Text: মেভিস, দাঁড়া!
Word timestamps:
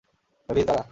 মেভিস, 0.49 0.65
দাঁড়া! 0.65 0.83